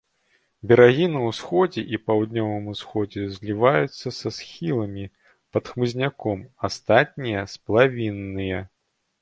[0.69, 5.05] Берагі на ўсходзе і паўднёвым усходзе зліваюцца са схіламі,
[5.59, 6.39] пад хмызняком,
[6.71, 8.59] астатнія сплавінныя.